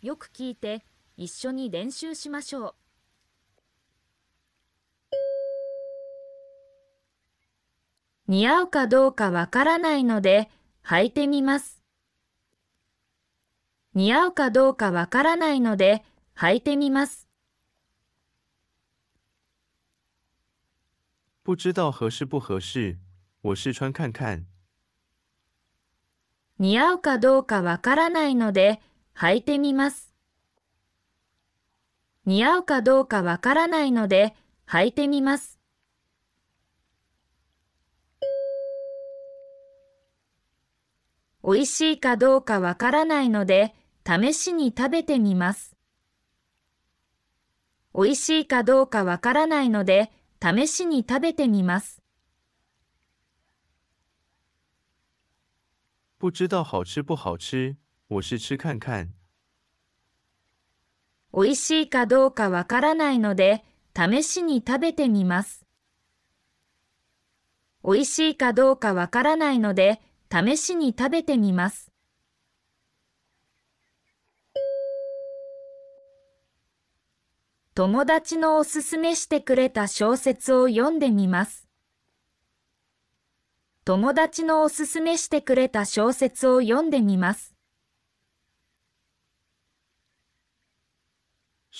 [0.00, 0.84] よく聞いて
[1.16, 2.74] 一緒に練習しましょう。
[8.28, 10.50] 似合うかどうかわからないので
[10.84, 11.82] 履いてみます。
[13.94, 16.04] 似合うかどうかわからないので
[16.36, 17.26] 履いてみます。
[21.42, 22.98] 不知道合适不合适，
[23.40, 24.46] 我试穿看看。
[26.58, 28.80] 似合うかどうかわからないので
[29.20, 30.14] 履いてみます。
[32.24, 34.36] 似合うかどうかわからないので
[34.68, 35.58] 履いてみます。
[41.42, 43.74] おいしいかどうかわからないので
[44.06, 45.74] 試しに食べてみます。
[47.92, 52.00] おいしいかどうかわからないので試しに食べてみます。
[56.20, 57.74] 不知道好吃不好吃，
[58.08, 59.12] 我是吃看看。
[61.30, 65.66] おいしいかどうかわからないので、試しに食べてみます。
[67.82, 70.00] おいしいかどうかわからないので、
[70.32, 71.92] 試しに食べてみます。
[77.74, 81.68] 友達のおすすめしてくれた小説を読んでみます。
[83.84, 87.57] 友達のおすすめしてくれた小説を読んでみます。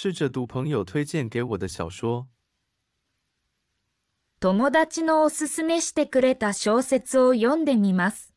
[0.00, 2.28] 试着读朋友推荐给我的小说。
[4.38, 8.32] 友達のおすすめしてくれた小説を読んでみます。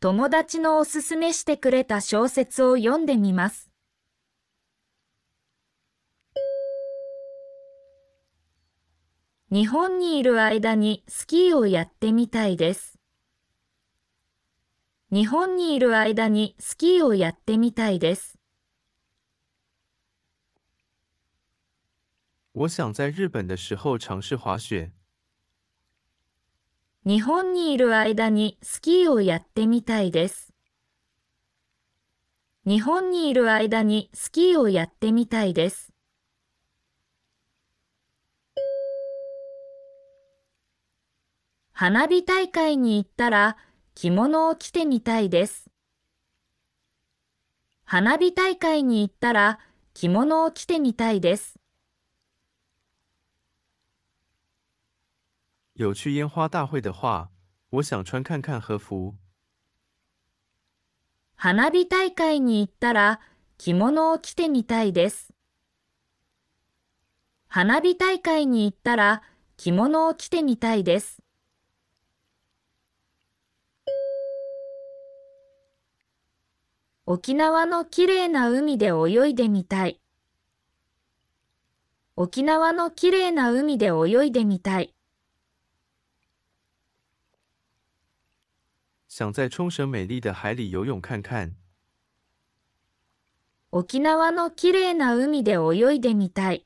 [0.00, 3.70] 友達のおすすめしてくれた小説を読んでみます。
[9.50, 12.98] 日本にいる間にスキーをやってみたいです。
[15.10, 18.37] 日本にいる間にスキーをやってみたいです。
[22.58, 24.90] 我想在日本的时候尝试滑雪。
[27.04, 30.52] 日本にいる間にスキーをやってみたいです。
[32.66, 35.92] 日本にいる間にスキーをやってみたいです。
[41.70, 43.56] 花火大会に行ったら
[43.94, 45.70] 着物を着てみたいです。
[47.84, 49.60] 花火大会に行ったら
[49.94, 51.54] 着物を着てみたいです。
[55.78, 57.30] 有去烟花大会的话，
[57.70, 59.14] 我想穿看看和服。
[61.36, 63.20] 花火大会に行ったら
[63.58, 65.32] 着物を着てみたいです。
[67.46, 69.22] 花火大会に行ったら
[69.56, 71.22] 着物を着てみたいです。
[77.06, 80.00] 沖縄のきれいな海で泳いでみたい。
[82.16, 84.92] 沖縄のきれいな海で泳いでみたい。
[89.18, 91.56] 想在冲绳美丽的海里游泳看看。
[93.72, 96.64] 沖縄のきれいな海で泳いでみたい。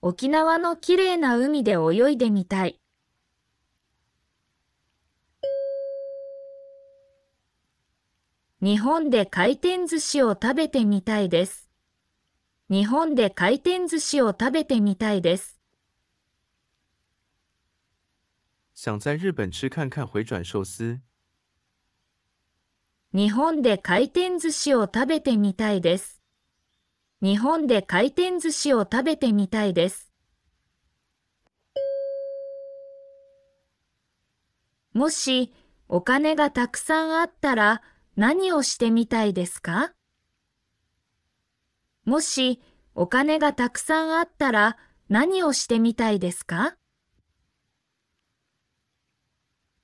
[0.00, 2.80] 沖縄のきれいな海で泳いでみたい。
[8.60, 11.68] 日本で回転寿司を食べてみたいです。
[12.70, 15.57] 日本で回転寿司を食べてみたいです。
[18.80, 21.00] 想在日本吃看看回转寿司。
[23.12, 26.22] 日本で回転寿司を食べてみたいです。
[27.20, 30.12] 日本で回転寿司を食べてみたいです。
[34.92, 35.52] もし
[35.88, 37.82] お金がたくさんあったら
[38.14, 39.92] 何をしてみたいですか？
[42.04, 42.62] もし
[42.94, 44.76] お金がたくさんあったら
[45.08, 46.76] 何をしてみたいですか？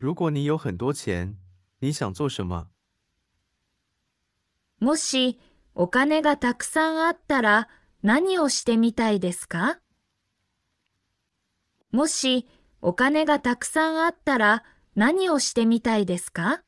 [0.05, 1.35] 如果你有很多钱，
[1.79, 2.69] 你想做什么？
[4.79, 5.41] もし
[5.75, 7.69] お金がたくさんあったら
[8.03, 9.81] 何をしてみたいですか？
[11.91, 12.47] もし
[12.83, 14.63] お金がたくさんあったら
[14.95, 16.63] 何をしてみたいですか？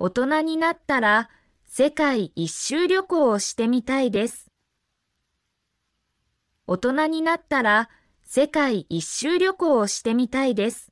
[0.00, 1.30] 大人になったら
[1.66, 4.50] 世界一周旅行をしてみたいです。
[6.66, 7.88] 大人になったら
[8.28, 10.90] 世界一周旅行をしてみたいです。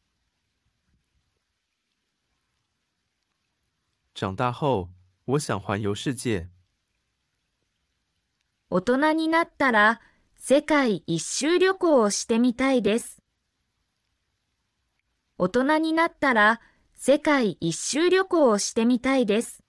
[4.14, 4.88] 長大後、
[5.26, 6.46] 我想環遊世界。
[8.70, 10.00] 大人になったら
[10.36, 13.20] 世界一周旅行をしてみたいです。
[15.36, 16.60] 大人になったら
[16.94, 19.64] 世界一周旅行をしてみたいです。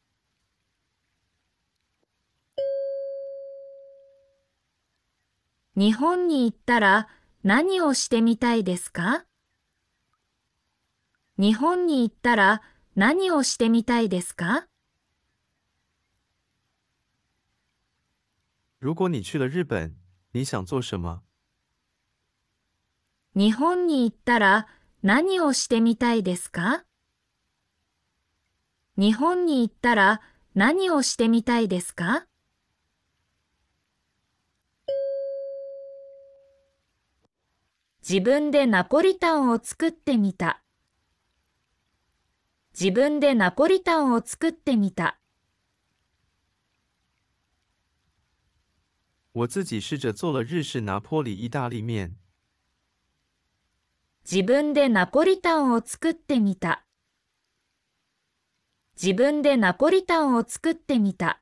[5.75, 7.09] 日本に行ったら
[7.47, 9.23] 何をしてみたいですか？
[11.37, 12.63] 日本に行ったら
[12.95, 14.65] 何をしてみたいですか？
[18.81, 19.93] 如果你去了日本，
[20.31, 21.21] 你想做什么？
[23.35, 24.67] 日本に行ったら
[25.03, 26.83] 何をしてみたいですか？
[28.97, 30.19] 日本に行ったら
[30.55, 32.25] 何をしてみたいですか？
[38.07, 40.61] 自分でナポリタンを作ってみた。
[42.79, 45.19] 自分でナポリタンを作ってみた。
[49.33, 52.15] 我自己试着做了日式拿坡里意大利面。
[54.23, 56.85] 自分でナポリタンを作ってみた。
[59.01, 61.41] 自分でナポリタンを作ってみた。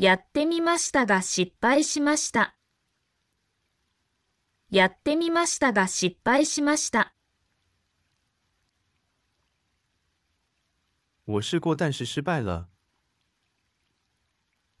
[0.00, 2.56] やってみましたが失敗しました。
[4.70, 7.12] やってみましたが失敗しました。
[11.26, 12.66] 我试过，但是失败了。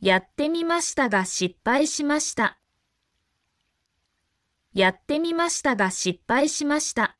[0.00, 2.58] やってみましたが失敗しました。
[4.72, 7.19] やってみましたが失敗しました。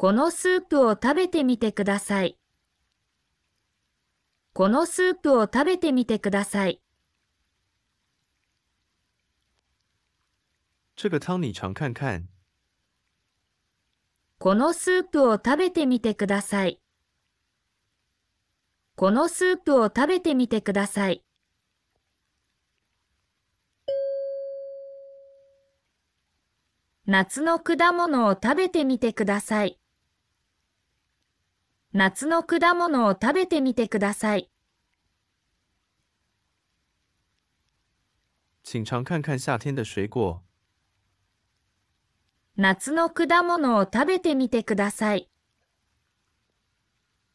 [0.00, 2.38] このスープを食べてみてください。
[4.54, 6.80] このスープを食べてみてください。
[10.96, 12.28] 这个汤你尝看看。
[14.38, 16.80] このスープを食べてみてください。
[18.96, 21.22] このスープを食べてみてください。
[27.04, 29.79] 夏の果物を食べてみてください。
[31.92, 34.48] 夏の果物を食べてみてください。
[38.62, 40.40] 请尝看看夏天的水果。
[42.56, 45.28] 夏の果物を食べてみてください。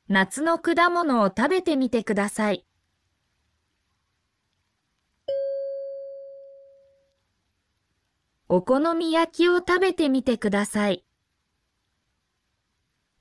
[0.08, 2.66] 夏の果物を食べてみてください。
[8.48, 11.04] お好み焼きを食べてみてください。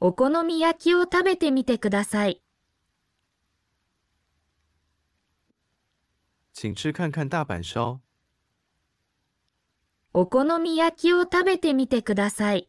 [0.00, 2.42] お好み焼きを食べてみてください。
[6.52, 8.00] 请吃看看大阪烧。
[10.12, 12.68] お好み焼きを食べてみてください。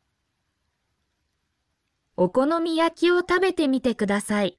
[2.17, 4.57] お好み焼きを食べてみてください。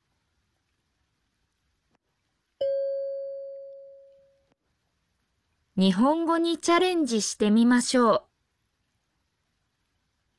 [5.77, 8.26] 日本語にチャレンジしてみましょう。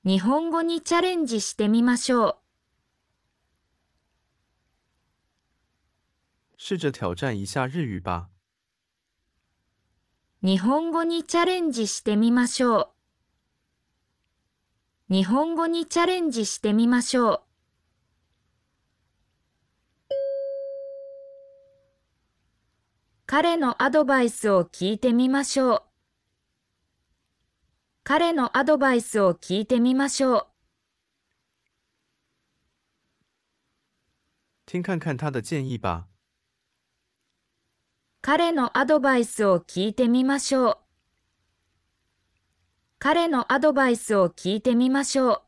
[0.07, 2.37] 日本語にチャレンジしてみましょう。
[6.57, 8.29] 试着挑战一下日语吧。
[10.41, 12.93] 日本語にチャレンジしてみましょ
[15.09, 15.13] う。
[15.13, 17.41] 日本語にチャレンジしてみましょう。
[23.25, 25.86] 彼のアドバイスを聞いてみましょう。
[28.09, 30.47] 彼のアドバイスを聞いてみましょう。
[34.65, 36.05] 听看看他的建议吧。
[38.21, 40.77] 彼のアドバイスを聞いてみましょう。
[42.97, 45.46] 彼のアドバイスを聞いてみましょう。